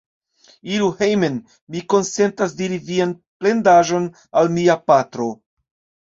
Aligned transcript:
Iru 0.75 0.85
hejmen: 0.99 1.33
mi 1.73 1.83
konsentas 1.93 2.55
diri 2.61 2.79
vian 2.87 3.13
plendaĵon 3.43 4.07
al 4.41 4.49
mia 4.55 4.77
patro! 4.93 5.29